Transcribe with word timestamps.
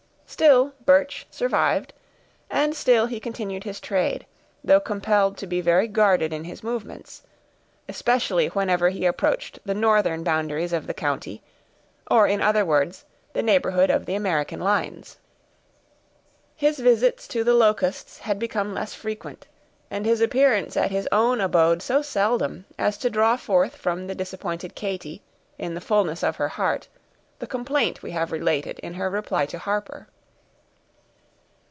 Still 0.41 0.71
Birch 0.85 1.27
survived, 1.29 1.93
and 2.49 2.73
still 2.73 3.05
he 3.05 3.19
continued 3.19 3.65
his 3.65 3.81
trade, 3.81 4.25
though 4.63 4.79
compelled 4.79 5.37
to 5.37 5.45
be 5.45 5.59
very 5.59 5.89
guarded 5.89 6.31
in 6.31 6.45
his 6.45 6.63
movements, 6.63 7.21
especially 7.89 8.47
whenever 8.47 8.89
he 8.89 9.05
approached 9.05 9.59
the 9.65 9.73
northern 9.73 10.23
boundaries 10.23 10.71
of 10.71 10.87
the 10.87 10.93
county; 10.93 11.43
or 12.09 12.27
in 12.27 12.41
other 12.41 12.65
words, 12.65 13.03
the 13.33 13.43
neighborhood 13.43 13.89
of 13.89 14.05
the 14.05 14.15
American 14.15 14.61
lines. 14.61 15.17
His 16.55 16.79
visits 16.79 17.27
to 17.27 17.43
the 17.43 17.53
Locusts 17.53 18.17
had 18.19 18.39
become 18.39 18.73
less 18.73 18.93
frequent, 18.93 19.45
and 19.91 20.05
his 20.05 20.21
appearance 20.21 20.77
at 20.77 20.91
his 20.91 21.09
own 21.11 21.41
abode 21.41 21.81
so 21.81 22.01
seldom, 22.01 22.65
as 22.79 22.97
to 22.99 23.09
draw 23.09 23.35
forth 23.35 23.75
from 23.75 24.07
the 24.07 24.15
disappointed 24.15 24.75
Katy, 24.75 25.21
in 25.59 25.73
the 25.73 25.81
fullness 25.81 26.23
of 26.23 26.37
her 26.37 26.47
heart, 26.47 26.87
the 27.39 27.47
complaint 27.47 28.01
we 28.01 28.11
have 28.11 28.31
related, 28.31 28.79
in 28.79 28.93
her 28.93 29.09
reply 29.09 29.45
to 29.47 29.59
Harper. 29.59 30.07